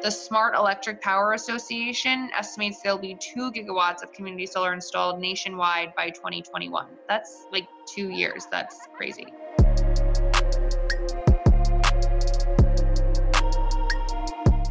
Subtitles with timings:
[0.00, 5.92] The Smart Electric Power Association estimates there'll be 2 gigawatts of community solar installed nationwide
[5.96, 6.86] by 2021.
[7.08, 8.46] That's like two years.
[8.48, 9.26] That's crazy.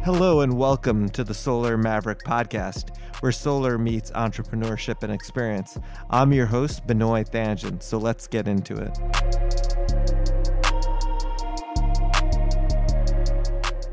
[0.02, 5.78] Hello, and welcome to the Solar Maverick podcast, where solar meets entrepreneurship and experience.
[6.08, 9.77] I'm your host, Benoit Thanjan, so let's get into it.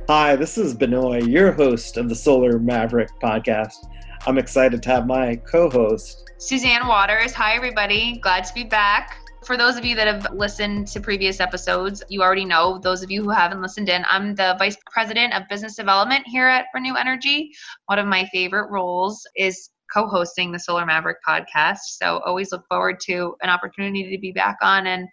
[0.07, 3.87] Hi, this is Benoit, your host of the Solar Maverick podcast.
[4.27, 7.33] I'm excited to have my co host, Suzanne Waters.
[7.33, 8.19] Hi, everybody.
[8.19, 9.18] Glad to be back.
[9.47, 12.77] For those of you that have listened to previous episodes, you already know.
[12.77, 16.46] Those of you who haven't listened in, I'm the Vice President of Business Development here
[16.46, 17.51] at Reneu Energy.
[17.87, 21.79] One of my favorite roles is co hosting the Solar Maverick podcast.
[21.97, 25.07] So, always look forward to an opportunity to be back on and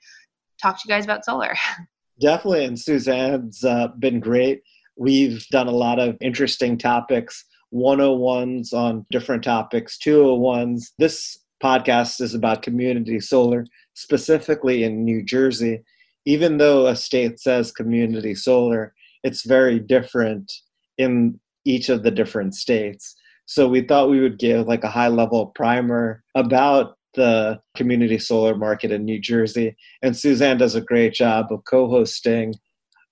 [0.60, 1.54] talk to you guys about solar.
[2.20, 2.66] Definitely.
[2.66, 4.62] And Suzanne's uh, been great
[4.96, 7.44] We've done a lot of interesting topics,
[7.74, 10.84] 101s on different topics, 201s.
[10.98, 15.82] This podcast is about community solar, specifically in New Jersey.
[16.24, 18.94] Even though a state says community solar,
[19.24, 20.52] it's very different
[20.98, 23.14] in each of the different states.
[23.46, 28.56] So we thought we would give like a high level primer about the community solar
[28.56, 29.76] market in New Jersey.
[30.02, 32.54] And Suzanne does a great job of co hosting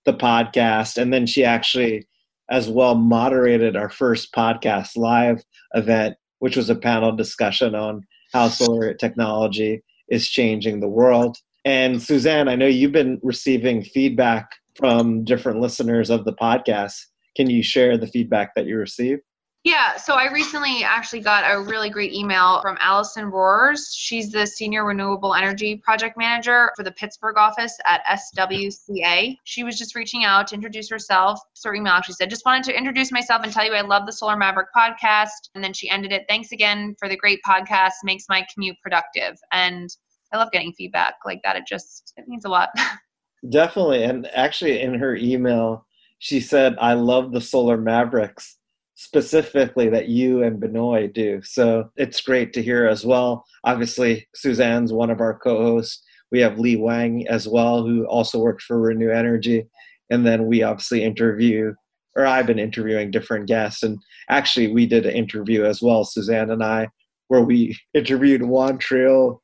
[0.04, 0.96] the podcast.
[0.96, 2.06] And then she actually,
[2.50, 5.42] as well, moderated our first podcast live
[5.74, 11.36] event, which was a panel discussion on how solar technology is changing the world.
[11.64, 16.96] And Suzanne, I know you've been receiving feedback from different listeners of the podcast.
[17.36, 19.22] Can you share the feedback that you received?
[19.62, 23.92] Yeah, so I recently actually got a really great email from Allison Roars.
[23.94, 29.36] She's the Senior Renewable Energy Project Manager for the Pittsburgh office at SWCA.
[29.44, 31.40] She was just reaching out to introduce herself.
[31.52, 34.06] So her email actually said, just wanted to introduce myself and tell you I love
[34.06, 35.50] the Solar Maverick podcast.
[35.54, 39.36] And then she ended it, thanks again for the great podcast, makes my commute productive.
[39.52, 39.90] And
[40.32, 41.56] I love getting feedback like that.
[41.56, 42.70] It just, it means a lot.
[43.50, 44.04] Definitely.
[44.04, 45.84] And actually in her email,
[46.18, 48.56] she said, I love the Solar Mavericks
[49.00, 51.40] specifically that you and Benoit do.
[51.42, 53.46] So it's great to hear as well.
[53.64, 56.02] Obviously, Suzanne's one of our co hosts.
[56.30, 59.66] We have Lee Wang as well, who also worked for Reneu Energy.
[60.10, 61.72] And then we obviously interview,
[62.14, 63.82] or I've been interviewing different guests.
[63.82, 66.88] And actually, we did an interview as well, Suzanne and I,
[67.28, 69.40] where we interviewed Juan Trio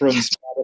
[0.00, 0.16] from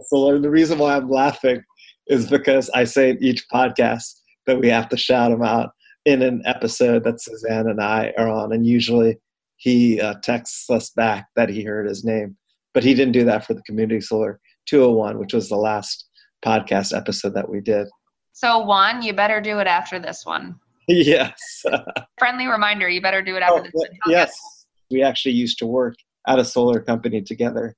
[0.09, 0.35] Solar.
[0.35, 1.63] And the reason why I'm laughing
[2.07, 5.69] is because I say in each podcast that we have to shout him out
[6.05, 9.17] in an episode that Suzanne and I are on, and usually
[9.57, 12.37] he uh, texts us back that he heard his name,
[12.73, 16.07] but he didn't do that for the Community Solar 201, which was the last
[16.45, 17.87] podcast episode that we did.
[18.33, 20.55] So Juan, you better do it after this one.
[20.89, 21.63] Yes.
[22.19, 23.89] Friendly reminder, you better do it after oh, this one.
[24.09, 24.33] Yes.
[24.91, 25.95] We actually used to work
[26.27, 27.73] at a solar company together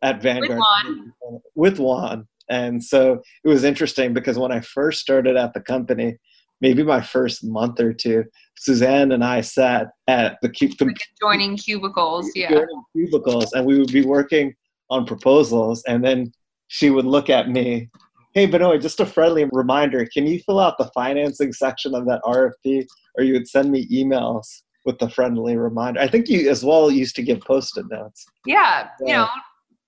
[0.00, 0.48] at Vanguard.
[0.48, 1.12] With Juan.
[1.54, 2.28] With Juan.
[2.48, 6.16] And so it was interesting because when I first started at the company,
[6.60, 8.24] maybe my first month or two,
[8.56, 12.64] Suzanne and I sat at the cube, like joining cubicles, yeah,
[12.96, 14.54] cubicles, and we would be working
[14.90, 16.32] on proposals, and then
[16.68, 17.88] she would look at me.
[18.34, 20.06] Hey, Benoit, just a friendly reminder.
[20.12, 22.86] Can you fill out the financing section of that RFP?
[23.16, 24.46] Or you would send me emails
[24.84, 25.98] with the friendly reminder.
[25.98, 28.26] I think you as well used to give post-it notes.
[28.46, 29.28] Yeah, you know,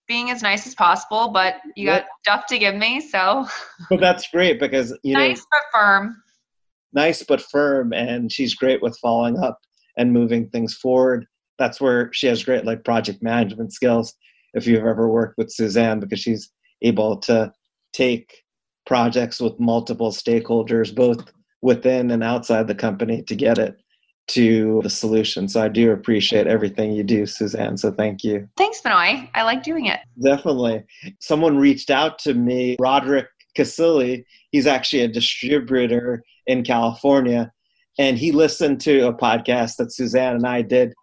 [0.09, 3.47] being as nice as possible, but you got stuff to give me, so.
[3.88, 6.22] But that's great because you nice know, but firm
[6.93, 9.59] nice but firm and she's great with following up
[9.97, 11.27] and moving things forward.
[11.59, 14.15] That's where she has great like project management skills
[14.55, 16.51] if you've ever worked with suzanne because she's
[16.83, 17.53] able to
[17.93, 18.43] take
[18.87, 23.77] projects with multiple stakeholders both within and outside the company to get it
[24.28, 25.49] to the solution.
[25.49, 28.49] So i do appreciate everything you do suzanne so thank you.
[28.57, 29.28] Thanks benoit.
[29.34, 30.01] I like doing it.
[30.22, 30.84] Definitely.
[31.21, 37.53] Someone reached out to me roderick Casilli, he's actually a distributor in California.
[37.98, 40.95] And he listened to a podcast that Suzanne and I did,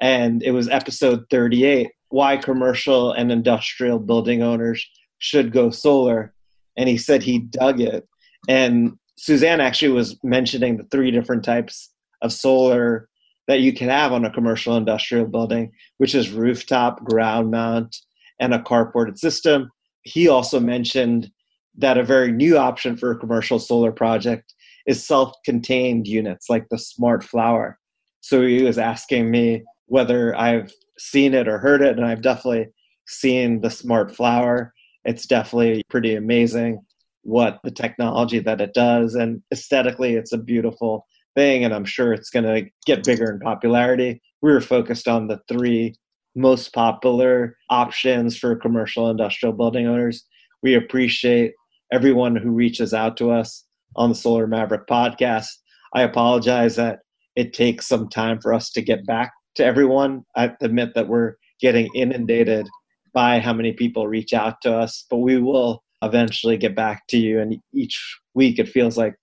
[0.00, 4.84] and it was episode 38 Why Commercial and Industrial Building Owners
[5.18, 6.34] Should Go Solar.
[6.76, 8.08] And he said he dug it.
[8.48, 13.08] And Suzanne actually was mentioning the three different types of solar
[13.46, 17.96] that you can have on a commercial industrial building, which is rooftop, ground mount,
[18.40, 19.70] and a carported system.
[20.02, 21.30] He also mentioned
[21.76, 24.54] that a very new option for a commercial solar project
[24.86, 27.78] is self-contained units like the smart flower
[28.20, 32.66] so he was asking me whether i've seen it or heard it and i've definitely
[33.06, 34.72] seen the smart flower
[35.04, 36.80] it's definitely pretty amazing
[37.22, 42.12] what the technology that it does and aesthetically it's a beautiful thing, and I'm sure
[42.12, 44.22] it's going to get bigger in popularity.
[44.40, 45.94] We were focused on the three
[46.34, 50.24] most popular options for commercial industrial building owners.
[50.62, 51.52] We appreciate
[51.92, 53.64] everyone who reaches out to us
[53.96, 55.48] on the Solar Maverick podcast.
[55.94, 57.00] I apologize that
[57.36, 60.24] it takes some time for us to get back to everyone.
[60.34, 62.66] I admit that we're getting inundated
[63.12, 67.18] by how many people reach out to us, but we will eventually get back to
[67.18, 67.40] you.
[67.40, 69.14] And each week it feels like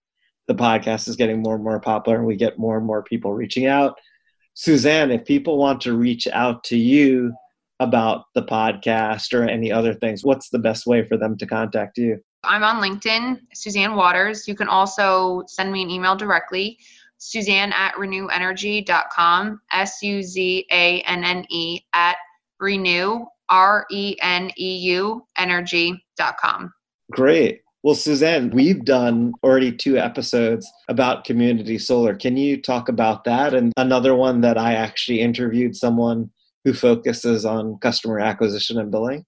[0.48, 3.34] the podcast is getting more and more popular and we get more and more people
[3.34, 3.96] reaching out.
[4.54, 7.34] Suzanne, if people want to reach out to you
[7.80, 11.98] about the podcast or any other things, what's the best way for them to contact
[11.98, 12.20] you?
[12.44, 14.48] I'm on LinkedIn, Suzanne Waters.
[14.48, 16.78] You can also send me an email directly,
[17.18, 22.16] Suzanne at reneuenergy.com, S U Z A N N E at
[22.60, 26.74] renew, R E N E U, energy.com.
[27.12, 27.62] Great.
[27.82, 32.14] Well, Suzanne, we've done already two episodes about community solar.
[32.14, 33.54] Can you talk about that?
[33.54, 36.30] And another one that I actually interviewed someone
[36.66, 39.26] who focuses on customer acquisition and billing?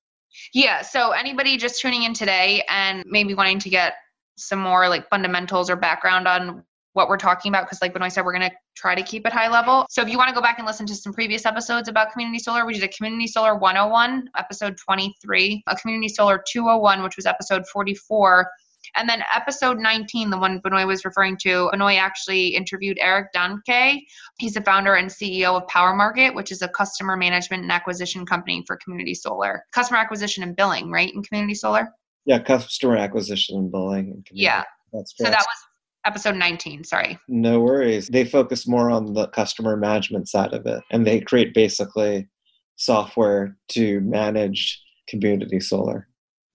[0.54, 0.82] Yeah.
[0.82, 3.94] So, anybody just tuning in today and maybe wanting to get
[4.38, 8.08] some more like fundamentals or background on what we're talking about because like when i
[8.08, 10.36] said we're going to try to keep it high level so if you want to
[10.36, 13.28] go back and listen to some previous episodes about community solar we did a community
[13.28, 18.50] solar 101 episode 23 a community solar 201 which was episode 44
[18.96, 24.02] and then episode 19, the one Benoit was referring to, Benoit actually interviewed Eric Danke.
[24.40, 28.26] He's the founder and CEO of Power Market, which is a customer management and acquisition
[28.26, 29.64] company for community solar.
[29.74, 31.14] Customer acquisition and billing, right?
[31.14, 31.90] In community solar?
[32.26, 34.24] Yeah, customer acquisition and billing.
[34.32, 34.64] yeah.
[34.94, 35.18] That's correct.
[35.18, 35.66] So that was
[36.06, 40.82] episode 19 sorry no worries they focus more on the customer management side of it
[40.92, 42.28] and they create basically
[42.76, 46.08] software to manage community solar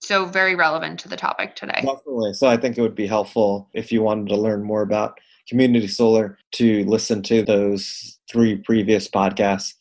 [0.07, 1.83] so very relevant to the topic today.
[1.85, 2.35] Definitely.
[2.35, 5.19] So i think it would be helpful if you wanted to learn more about
[5.49, 9.75] community solar to listen to those three previous podcasts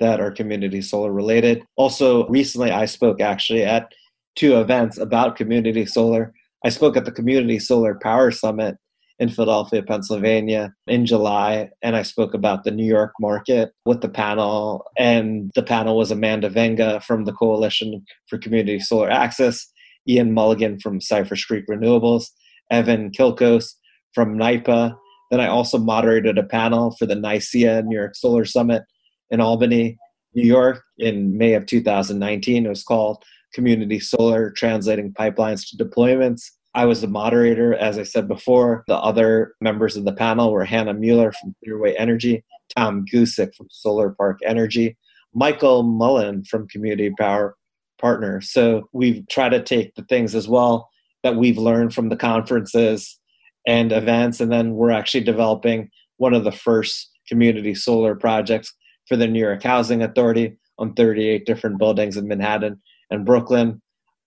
[0.00, 1.62] that are community solar related.
[1.76, 3.92] Also recently i spoke actually at
[4.36, 6.32] two events about community solar.
[6.64, 8.76] I spoke at the Community Solar Power Summit
[9.18, 14.08] in Philadelphia, Pennsylvania in July, and I spoke about the New York market with the
[14.08, 14.84] panel.
[14.98, 19.66] And the panel was Amanda Venga from the Coalition for Community Solar Access,
[20.08, 22.26] Ian Mulligan from Cypress Creek Renewables,
[22.70, 23.74] Evan Kilkos
[24.14, 24.96] from NYPA.
[25.30, 28.82] Then I also moderated a panel for the NYSEIA New York Solar Summit
[29.30, 29.96] in Albany,
[30.34, 32.66] New York in May of 2019.
[32.66, 33.22] It was called
[33.52, 36.42] Community Solar Translating Pipelines to Deployments.
[36.74, 38.84] I was the moderator, as I said before.
[38.88, 42.44] The other members of the panel were Hannah Mueller from Clearway Energy,
[42.76, 44.96] Tom Gusick from Solar Park Energy,
[45.34, 47.56] Michael Mullen from Community Power
[48.00, 48.40] Partner.
[48.40, 50.88] So we've tried to take the things as well
[51.22, 53.18] that we've learned from the conferences
[53.66, 58.74] and events, and then we're actually developing one of the first community solar projects
[59.06, 62.80] for the New York Housing Authority on 38 different buildings in Manhattan
[63.10, 63.80] and Brooklyn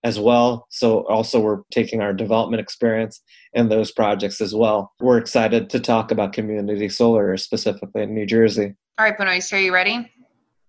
[0.03, 0.67] as well.
[0.69, 3.21] So also we're taking our development experience
[3.53, 4.93] in those projects as well.
[4.99, 8.75] We're excited to talk about community solar specifically in New Jersey.
[8.97, 10.11] All right, Benoit, are you ready?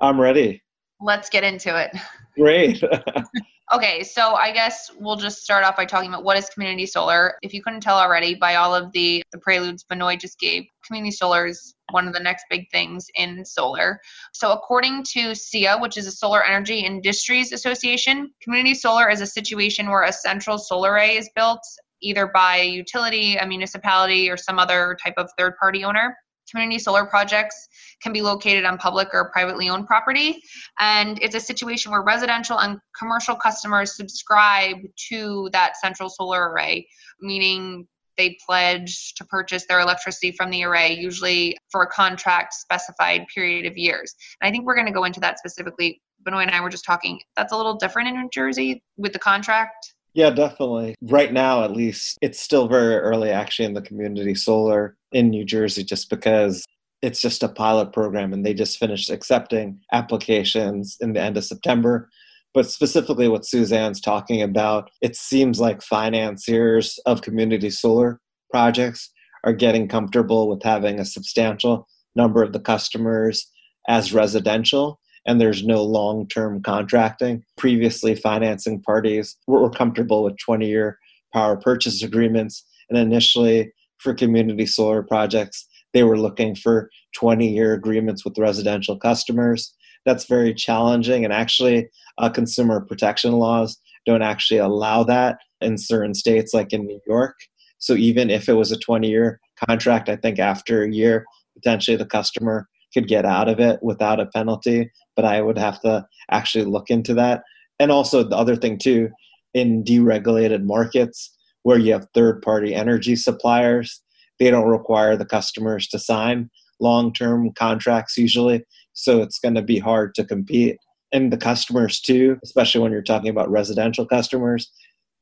[0.00, 0.62] I'm ready.
[1.00, 1.96] Let's get into it.
[2.36, 2.82] Great.
[3.70, 7.34] Okay, so I guess we'll just start off by talking about what is community solar.
[7.42, 11.10] If you couldn't tell already by all of the, the preludes Benoit just gave, community
[11.10, 14.00] solar is one of the next big things in solar.
[14.32, 19.26] So according to SEIA, which is a Solar Energy Industries Association, community solar is a
[19.26, 21.60] situation where a central solar array is built
[22.00, 26.16] either by a utility, a municipality, or some other type of third party owner
[26.50, 27.68] community solar projects
[28.02, 30.40] can be located on public or privately owned property.
[30.78, 34.78] And it's a situation where residential and commercial customers subscribe
[35.08, 36.86] to that central solar array,
[37.20, 37.86] meaning
[38.16, 43.64] they pledge to purchase their electricity from the array, usually for a contract specified period
[43.64, 44.14] of years.
[44.40, 46.02] And I think we're going to go into that specifically.
[46.24, 47.20] Benoit and I were just talking.
[47.36, 49.94] That's a little different in New Jersey with the contract.
[50.14, 50.94] Yeah, definitely.
[51.02, 55.44] Right now, at least, it's still very early actually in the community solar in New
[55.44, 56.64] Jersey just because
[57.02, 61.44] it's just a pilot program and they just finished accepting applications in the end of
[61.44, 62.08] September.
[62.54, 69.10] But specifically, what Suzanne's talking about, it seems like financiers of community solar projects
[69.44, 71.86] are getting comfortable with having a substantial
[72.16, 73.46] number of the customers
[73.88, 74.98] as residential
[75.28, 77.44] and there's no long term contracting.
[77.56, 80.98] Previously, financing parties were comfortable with 20 year
[81.32, 82.64] power purchase agreements.
[82.88, 88.96] And initially, for community solar projects, they were looking for 20 year agreements with residential
[88.98, 89.74] customers.
[90.06, 96.14] That's very challenging, and actually, uh, consumer protection laws don't actually allow that in certain
[96.14, 97.36] states, like in New York.
[97.78, 100.08] So, even if it was a 20 year contract.
[100.08, 104.26] I think after a year, potentially the customer could get out of it without a
[104.26, 107.42] penalty, but I would have to actually look into that.
[107.80, 109.08] And also, the other thing, too,
[109.52, 114.00] in deregulated markets where you have third party energy suppliers,
[114.38, 116.48] they don't require the customers to sign
[116.78, 118.62] long term contracts usually.
[118.92, 120.76] So it's going to be hard to compete.
[121.10, 124.70] And the customers, too, especially when you're talking about residential customers,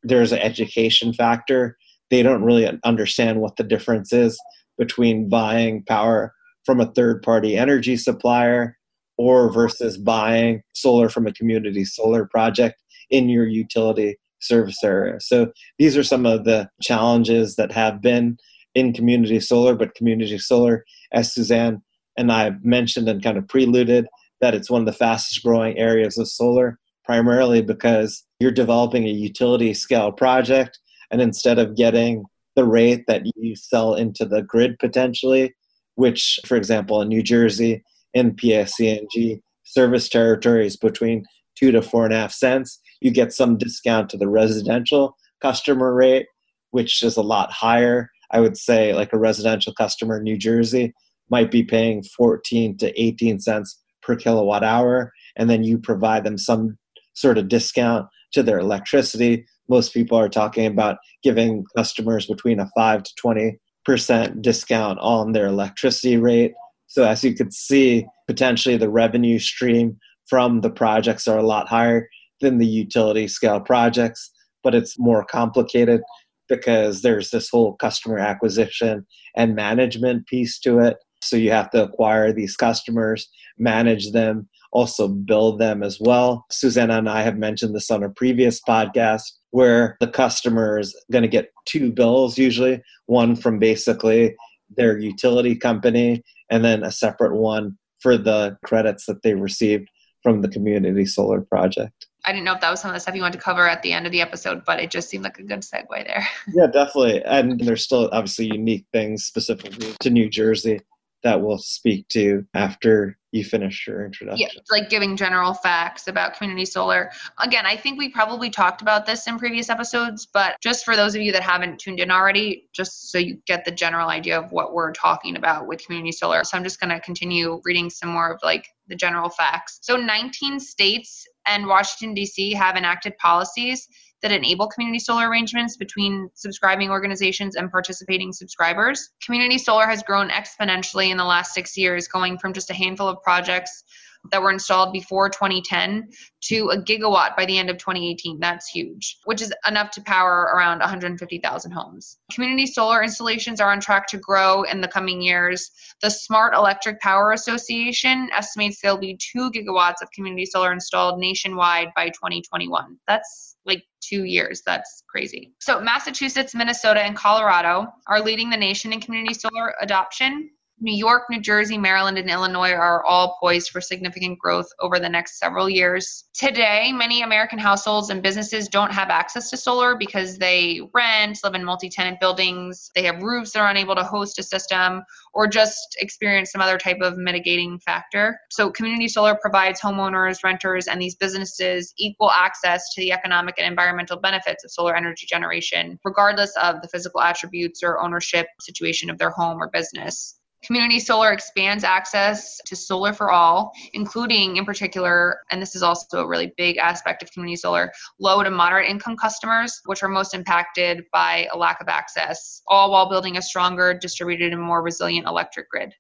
[0.03, 1.79] there's an education factor.
[2.11, 4.39] They don't really understand what the difference is
[4.77, 6.35] between buying power
[6.67, 8.77] from a third party energy supplier
[9.19, 15.21] or versus buying solar from a community solar project in your utility service area.
[15.21, 18.37] So these are some of the challenges that have been
[18.75, 21.83] in community solar, but community solar, as Suzanne
[22.19, 24.07] and I mentioned and kind of preluded,
[24.41, 29.11] that it's one of the fastest growing areas of solar, primarily because you're developing a
[29.11, 30.79] utility scale project.
[31.11, 35.55] And instead of getting the rate that you sell into the grid potentially,
[35.95, 37.83] which, for example, in New Jersey,
[38.15, 41.25] in PSEG service territories between
[41.57, 45.95] two to four and a half cents, you get some discount to the residential customer
[45.95, 46.27] rate,
[46.71, 48.11] which is a lot higher.
[48.33, 50.93] I would say, like a residential customer in New Jersey
[51.31, 56.39] might be paying 14 to 18 cents per kilowatt hour, and then you provide them
[56.39, 56.77] some
[57.15, 59.45] sort of discount to their electricity.
[59.69, 65.33] Most people are talking about giving customers between a 5 to 20 percent discount on
[65.33, 66.53] their electricity rate.
[66.97, 69.99] So as you could see, potentially the revenue stream
[70.31, 72.09] from the projects are a lot higher
[72.41, 74.31] than the utility scale projects,
[74.65, 76.01] but it's more complicated
[76.49, 80.97] because there's this whole customer acquisition and management piece to it.
[81.21, 86.47] So you have to acquire these customers, manage them, also build them as well.
[86.51, 91.25] Suzanne and I have mentioned this on a previous podcast where the customer is going
[91.25, 94.35] to get two bills usually one from basically
[94.79, 99.89] their utility company and then a separate one for the credits that they received
[100.23, 102.07] from the community solar project.
[102.25, 103.83] I didn't know if that was some of the stuff you wanted to cover at
[103.83, 106.27] the end of the episode, but it just seemed like a good segue there.
[106.53, 107.23] Yeah, definitely.
[107.23, 110.81] And there's still obviously unique things specifically to New Jersey
[111.27, 114.49] that we'll speak to after you finish your introduction.
[114.55, 117.11] Yeah, like giving general facts about community solar.
[117.41, 121.17] Again, I think we probably talked about this in previous episodes, but just for those
[121.17, 124.53] of you that haven't tuned in already, just so you get the general idea of
[124.53, 126.45] what we're talking about with community solar.
[126.45, 129.81] So I'm just going to continue reading some more of like the general facts.
[129.83, 132.53] So 19 states and Washington D.C.
[132.53, 133.89] have enacted policies
[134.23, 139.11] that enable community solar arrangements between subscribing organizations and participating subscribers.
[139.25, 143.09] Community solar has grown exponentially in the last six years, going from just a handful
[143.09, 143.85] of projects
[144.31, 146.09] that were installed before 2010
[146.41, 148.39] to a gigawatt by the end of 2018.
[148.41, 152.19] That's huge, which is enough to power around 150,000 homes.
[152.33, 155.71] Community solar installations are on track to grow in the coming years.
[156.03, 161.89] The Smart Electric Power Association estimates there'll be 2 gigawatts of community solar installed nationwide
[161.95, 162.97] by 2021.
[163.07, 164.63] That's like two years.
[164.65, 165.53] That's crazy.
[165.61, 170.51] So, Massachusetts, Minnesota, and Colorado are leading the nation in community solar adoption.
[170.79, 175.09] New York, New Jersey, Maryland, and Illinois are all poised for significant growth over the
[175.09, 176.25] next several years.
[176.35, 181.55] Today, many American households and businesses don't have access to solar because they rent, live
[181.55, 185.03] in multi tenant buildings, they have roofs that are unable to host a system,
[185.33, 188.39] or just experience some other type of mitigating factor.
[188.51, 193.67] So, community solar provides homeowners, renters, and these businesses equal access to the economic and
[193.67, 199.17] environmental benefits of solar energy generation, regardless of the physical attributes or ownership situation of
[199.17, 200.37] their home or business.
[200.65, 206.23] Community solar expands access to solar for all, including, in particular, and this is also
[206.23, 210.35] a really big aspect of community solar, low to moderate income customers, which are most
[210.35, 215.27] impacted by a lack of access, all while building a stronger, distributed, and more resilient
[215.27, 215.95] electric grid.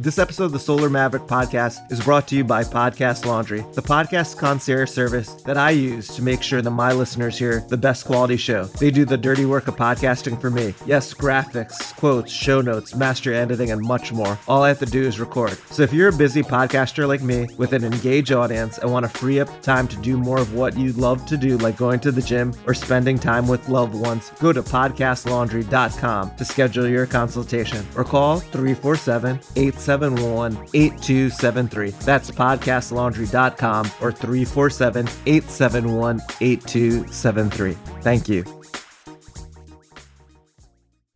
[0.00, 3.82] This episode of the Solar Maverick podcast is brought to you by Podcast Laundry, the
[3.82, 8.06] podcast concierge service that I use to make sure that my listeners hear the best
[8.06, 8.64] quality show.
[8.64, 10.72] They do the dirty work of podcasting for me.
[10.86, 14.38] Yes, graphics, quotes, show notes, master editing, and much more.
[14.48, 15.58] All I have to do is record.
[15.70, 19.18] So if you're a busy podcaster like me with an engaged audience and want to
[19.18, 22.10] free up time to do more of what you love to do, like going to
[22.10, 27.86] the gym or spending time with loved ones, go to podcastlaundry.com to schedule your consultation
[27.98, 31.90] or call 347 8 871 8273.
[32.04, 37.72] That's podcastlaundry.com or 347 871 8273.
[38.02, 38.44] Thank you.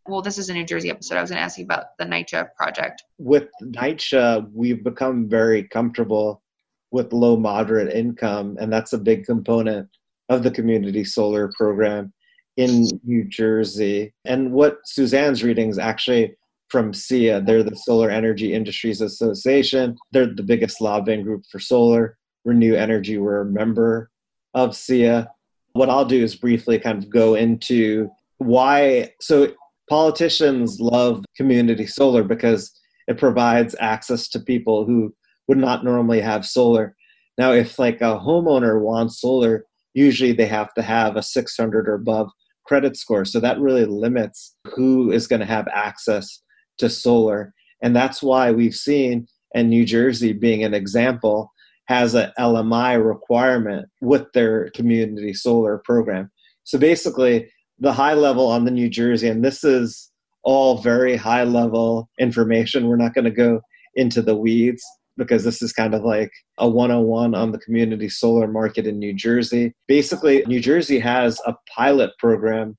[0.07, 1.17] Well, this is a New Jersey episode.
[1.17, 3.05] I was going to ask you about the NYCHA project.
[3.19, 6.43] With NYCHA, we've become very comfortable
[6.91, 9.89] with low moderate income, and that's a big component
[10.29, 12.13] of the community solar program.
[12.57, 14.15] in New Jersey.
[14.25, 16.37] And what Suzanne's reading is actually
[16.75, 17.47] from SEIA.
[17.47, 19.97] They're the Solar Energy Industries Association.
[20.11, 22.19] They're the biggest lobbying group for solar.
[22.45, 24.11] Reneu Energy, we're a member
[24.55, 25.29] of SEIA.
[25.75, 29.13] What I'll do is briefly kind of go into why.
[29.21, 29.53] So,
[29.89, 32.73] politicians love community solar because
[33.07, 35.15] it provides access to people who
[35.47, 36.97] would not normally have solar.
[37.39, 41.95] Now, if like a homeowner wants solar, usually they have to have a 600 or
[41.95, 42.33] above
[42.67, 43.25] credit score.
[43.25, 46.41] So that really limits who is going to have access
[46.79, 47.53] to solar.
[47.83, 51.53] And that's why we've seen, and New Jersey being an example,
[51.87, 56.31] has a LMI requirement with their community solar program.
[56.65, 60.11] So basically, the high level on the New Jersey, and this is
[60.45, 62.87] all very high level information.
[62.87, 63.61] We're not going to go
[63.97, 64.83] into the weeds
[65.17, 69.15] because this is kind of like a 101 on the community solar market in New
[69.15, 69.73] Jersey.
[69.87, 72.77] Basically, New Jersey has a pilot program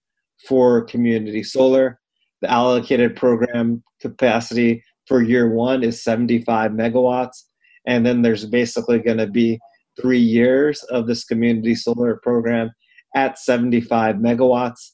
[0.48, 2.00] for community solar.
[2.46, 7.42] The allocated program capacity for year one is 75 megawatts.
[7.88, 9.60] And then there's basically going to be
[10.00, 12.70] three years of this community solar program
[13.16, 14.92] at 75 megawatts.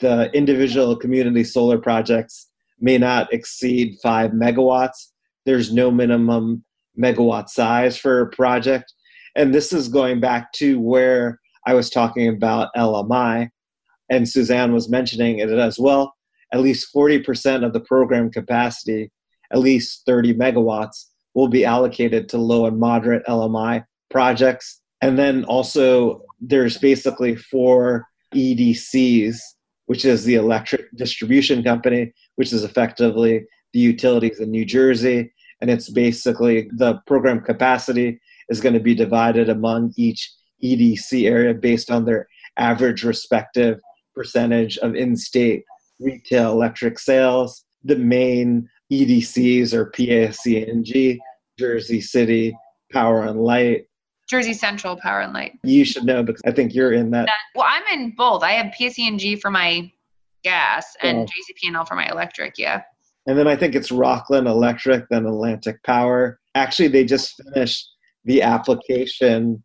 [0.00, 2.50] The individual community solar projects
[2.80, 5.12] may not exceed five megawatts.
[5.46, 6.64] There's no minimum
[7.00, 8.92] megawatt size for a project.
[9.36, 13.50] And this is going back to where I was talking about LMI,
[14.10, 16.12] and Suzanne was mentioning it as well.
[16.52, 19.10] At least 40% of the program capacity,
[19.52, 24.80] at least 30 megawatts, will be allocated to low and moderate LMI projects.
[25.00, 29.38] And then also, there's basically four EDCs,
[29.86, 35.70] which is the electric distribution company, which is effectively the utilities in New Jersey and
[35.70, 41.90] it's basically the program capacity is going to be divided among each EDC area based
[41.90, 43.80] on their average respective
[44.14, 45.64] percentage of in-state
[46.00, 47.64] retail electric sales.
[47.84, 51.18] The main EDCs are PSEG,
[51.58, 52.56] Jersey City,
[52.92, 53.86] Power and Light,
[54.28, 55.58] Jersey Central Power and Light.
[55.64, 57.26] You should know because I think you're in that.
[57.26, 58.42] that well, I'm in both.
[58.42, 59.90] I have PSE&G for my
[60.44, 61.24] gas and oh.
[61.24, 62.58] JCP&L for my electric.
[62.58, 62.82] Yeah.
[63.26, 66.40] And then I think it's Rockland Electric, then Atlantic Power.
[66.54, 67.88] Actually, they just finished
[68.24, 69.62] the application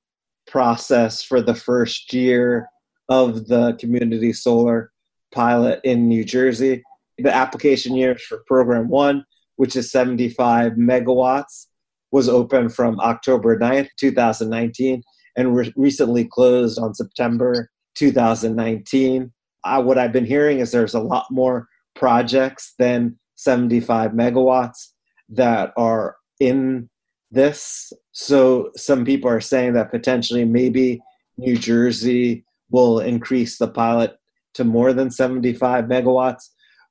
[0.48, 2.67] process for the first year
[3.10, 4.93] of the community solar
[5.34, 6.84] pilot in New Jersey.
[7.17, 11.67] The application years for program one, which is 75 megawatts,
[12.12, 15.04] was open from October 9th, 2019,
[15.36, 19.32] and re- recently closed on September 2019.
[19.63, 24.89] Uh, what I've been hearing is there's a lot more projects than 75 megawatts
[25.30, 26.89] that are in
[27.32, 27.91] this.
[28.12, 31.02] So some people are saying that potentially maybe
[31.38, 34.17] New Jersey will increase the pilot
[34.54, 36.50] to more than 75 megawatts.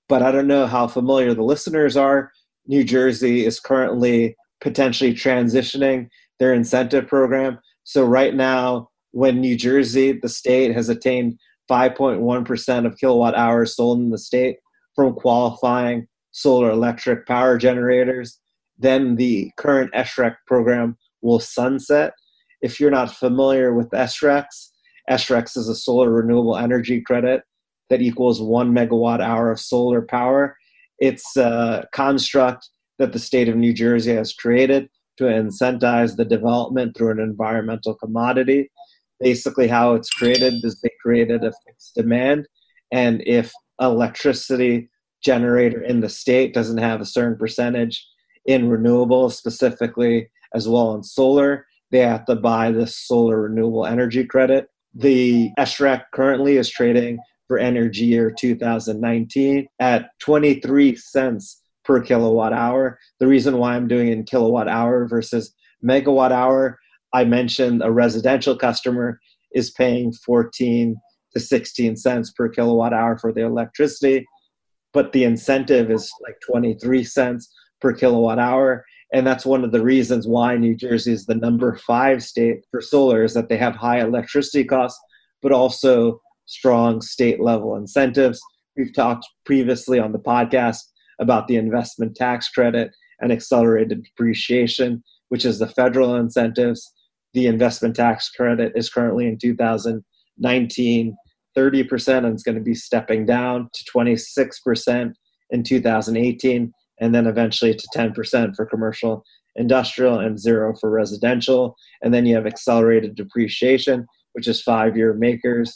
[0.09, 2.31] But I don't know how familiar the listeners are.
[2.67, 7.59] New Jersey is currently potentially transitioning their incentive program.
[7.85, 11.39] So right now, when New Jersey, the state, has attained
[11.71, 14.57] 5.1% of kilowatt hours sold in the state
[14.95, 18.39] from qualifying solar electric power generators,
[18.79, 22.13] then the current SREC program will sunset.
[22.63, 24.71] If you're not familiar with SRECs,
[25.11, 27.43] SRECs is a solar renewable energy credit
[27.93, 30.57] that equals one megawatt hour of solar power.
[30.99, 32.67] It's a construct
[32.99, 37.95] that the state of New Jersey has created to incentivize the development through an environmental
[37.95, 38.71] commodity.
[39.21, 42.49] Basically, how it's created is they created a fixed demand,
[42.93, 44.89] and if electricity
[45.23, 48.09] generator in the state doesn't have a certain percentage
[48.47, 54.25] in renewables, specifically as well in solar, they have to buy this solar renewable energy
[54.25, 54.69] credit.
[54.95, 57.19] The SREC currently is trading
[57.53, 62.99] for energy year 2019 at 23 cents per kilowatt hour.
[63.21, 66.79] The reason why I'm doing in kilowatt hour versus megawatt hour,
[67.13, 69.21] I mentioned a residential customer
[69.53, 70.97] is paying 14
[71.35, 74.25] to 16 cents per kilowatt hour for their electricity
[74.93, 78.85] but the incentive is like 23 cents per kilowatt hour.
[79.13, 82.81] And that's one of the reasons why New Jersey is the number five state for
[82.81, 85.01] solar is that they have high electricity costs,
[85.43, 88.41] but also strong state level incentives.
[88.77, 90.81] We've talked previously on the podcast
[91.21, 96.93] about the investment tax credit and accelerated depreciation, which is the federal incentives.
[97.35, 101.17] The investment tax credit is currently in 2019
[101.57, 105.13] 30% and it's going to be stepping down to 26%
[105.51, 109.25] in 2018 and then eventually to 10% for commercial
[109.57, 115.13] industrial and zero for residential and then you have accelerated depreciation which is five year
[115.15, 115.73] MACRS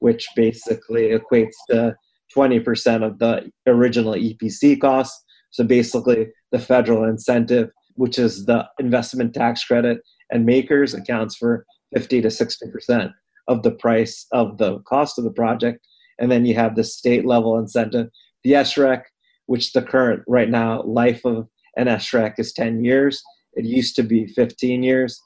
[0.00, 1.96] which basically equates to
[2.36, 5.24] 20% of the original EPC cost.
[5.50, 11.64] So basically, the federal incentive, which is the investment tax credit and MACRS, accounts for
[11.94, 13.12] 50 to 60%
[13.48, 15.86] of the price of the cost of the project.
[16.18, 18.08] And then you have the state level incentive,
[18.44, 19.02] the SREC,
[19.46, 23.22] which the current right now life of an SREC is 10 years.
[23.54, 25.18] It used to be 15 years.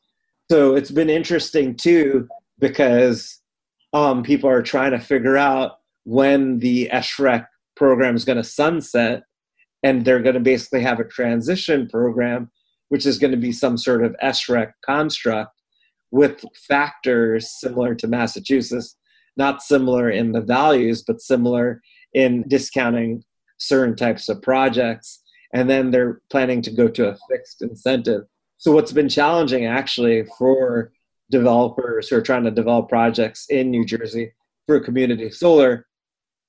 [0.51, 3.42] So it's been interesting too because
[3.93, 9.25] um, people are trying to figure out when the SREC program is going to sunset,
[9.83, 12.51] and they're going to basically have a transition program,
[12.89, 15.53] which is going to be some sort of SREC construct
[16.11, 18.97] with factors similar to Massachusetts,
[19.37, 21.81] not similar in the values, but similar
[22.13, 23.25] in discounting
[23.59, 25.23] certain types of projects.
[25.55, 28.23] And then they're planning to go to a fixed incentive.
[28.59, 30.93] So, what's been challenging actually for
[31.31, 34.33] developers who are trying to develop projects in New Jersey
[34.67, 35.87] for community solar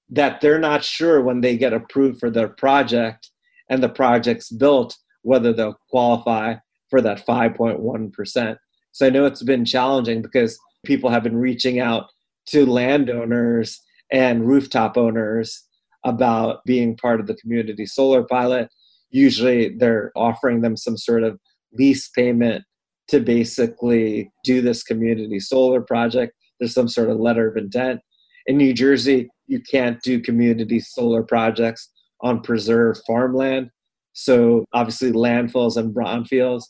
[0.10, 3.32] that they're not sure when they get approved for their project
[3.70, 6.56] and the project's built whether they'll qualify
[6.90, 8.58] for that 5.1%.
[8.92, 12.08] So I know it's been challenging because people have been reaching out
[12.48, 13.82] to landowners
[14.12, 15.64] and rooftop owners
[16.06, 18.70] about being part of the community solar pilot.
[19.10, 21.40] Usually they're offering them some sort of
[21.72, 22.64] lease payment
[23.10, 26.34] to basically do this community solar project.
[26.60, 28.00] There's some sort of letter of intent.
[28.48, 31.90] In New Jersey, you can't do community solar projects
[32.22, 33.70] on preserved farmland.
[34.14, 36.64] So obviously landfills and brownfields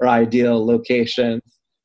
[0.00, 1.42] are ideal locations,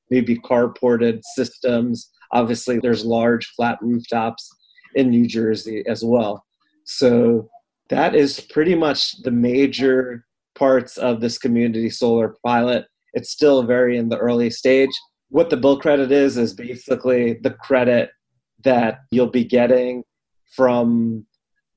[0.09, 2.11] maybe carported systems.
[2.31, 4.47] Obviously there's large flat rooftops
[4.95, 6.43] in New Jersey as well.
[6.85, 7.49] So
[7.89, 12.85] that is pretty much the major parts of this community solar pilot.
[13.15, 14.91] It's still very in the early stage.
[15.29, 18.11] What the bill credit is is basically the credit
[18.63, 20.03] that you'll be getting
[20.55, 21.25] from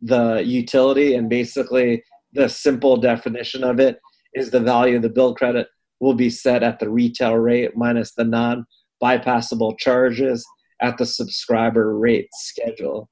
[0.02, 3.98] the utility and basically the simple definition of it
[4.34, 5.68] is the value of the bill credit
[6.00, 8.66] will be set at the retail rate minus the non
[9.02, 10.46] bypassable charges
[10.80, 13.08] at the subscriber rate schedule.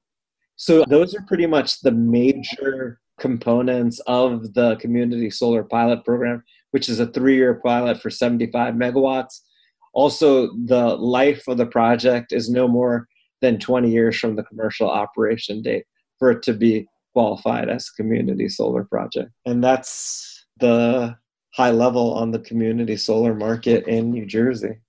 [0.55, 6.89] So those are pretty much the major components of the community solar pilot program, which
[6.89, 9.41] is a three-year pilot for 75 megawatts.
[9.93, 13.07] Also, the life of the project is no more
[13.41, 15.85] than 20 years from the commercial operation date
[16.19, 19.31] for it to be qualified as a community solar project.
[19.45, 21.15] And that's the
[21.53, 24.79] high level on the community solar market in New Jersey.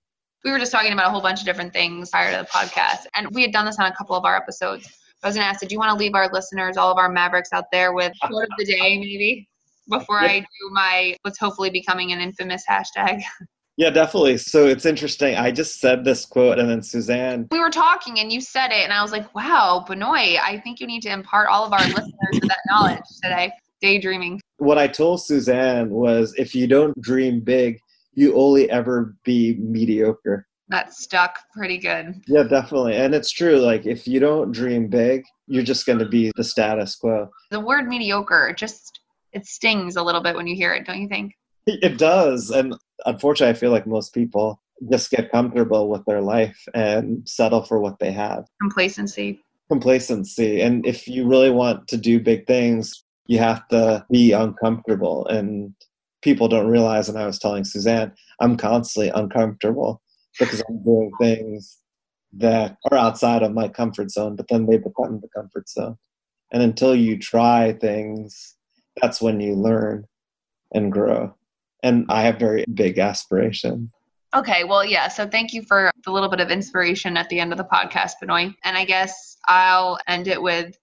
[0.44, 3.06] We were just talking about a whole bunch of different things prior to the podcast,
[3.14, 4.86] and we had done this on a couple of our episodes.
[5.22, 7.08] I was going to ask, did you want to leave our listeners, all of our
[7.08, 9.47] Mavericks out there, with quote of the day, maybe,
[9.88, 13.22] before I do my what's hopefully becoming an infamous hashtag?
[13.78, 14.38] Yeah, definitely.
[14.38, 15.36] So it's interesting.
[15.36, 17.46] I just said this quote, and then Suzanne.
[17.52, 20.80] We were talking, and you said it, and I was like, "Wow, Benoit, I think
[20.80, 24.40] you need to impart all of our listeners with that knowledge today." Daydreaming.
[24.56, 27.78] What I told Suzanne was, if you don't dream big,
[28.14, 30.48] you only ever be mediocre.
[30.70, 32.20] That stuck pretty good.
[32.26, 33.58] Yeah, definitely, and it's true.
[33.60, 37.30] Like if you don't dream big, you're just going to be the status quo.
[37.52, 38.98] The word mediocre just
[39.32, 41.34] it stings a little bit when you hear it, don't you think?
[41.66, 42.50] It does.
[42.50, 44.60] And unfortunately, I feel like most people
[44.90, 48.46] just get comfortable with their life and settle for what they have.
[48.60, 49.40] Complacency.
[49.68, 50.62] Complacency.
[50.62, 55.26] And if you really want to do big things, you have to be uncomfortable.
[55.26, 55.74] And
[56.22, 60.00] people don't realize, and I was telling Suzanne, I'm constantly uncomfortable
[60.38, 61.78] because I'm doing things
[62.34, 65.98] that are outside of my comfort zone, but then they become the comfort zone.
[66.52, 68.54] And until you try things,
[69.00, 70.04] that's when you learn
[70.72, 71.34] and grow
[71.82, 73.90] and I have very big aspiration.
[74.34, 75.08] Okay, well, yeah.
[75.08, 78.12] So thank you for the little bit of inspiration at the end of the podcast,
[78.20, 78.52] Benoit.
[78.64, 80.76] And I guess I'll end it with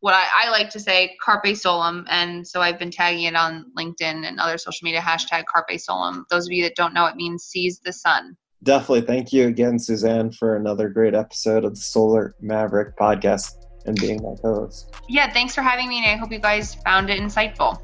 [0.00, 2.06] what I, I, like to say, carpe solum.
[2.08, 6.24] And so I've been tagging it on LinkedIn and other social media hashtag carpe solum.
[6.30, 8.36] Those of you that don't know, it means seize the sun.
[8.64, 9.02] Definitely.
[9.02, 13.52] Thank you again, Suzanne, for another great episode of the Solar Maverick podcast
[13.86, 14.94] and being my co-host.
[15.08, 17.80] Yeah, thanks for having me, and I hope you guys found it insightful.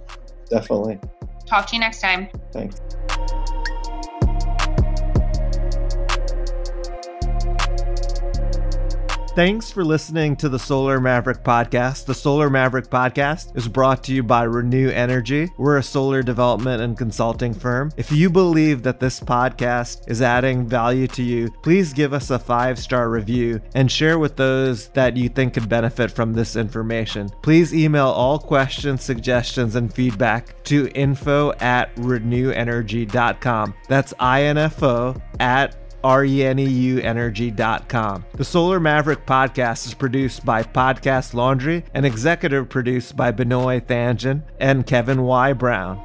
[0.50, 0.98] Definitely.
[1.46, 2.28] Talk to you next time.
[2.52, 2.80] Thanks.
[9.34, 12.06] Thanks for listening to the Solar Maverick podcast.
[12.06, 15.50] The Solar Maverick podcast is brought to you by Reneu Energy.
[15.58, 17.90] We're a solar development and consulting firm.
[17.96, 22.38] If you believe that this podcast is adding value to you, please give us a
[22.38, 27.28] five star review and share with those that you think could benefit from this information.
[27.42, 33.74] Please email all questions, suggestions, and feedback to info at reneuenergy.com.
[33.88, 38.24] That's info at R-E-N-E-U energy.com.
[38.36, 44.42] The Solar Maverick podcast is produced by Podcast Laundry and executive produced by Benoit Thanjan
[44.60, 45.52] and Kevin Y.
[45.54, 45.96] Brown.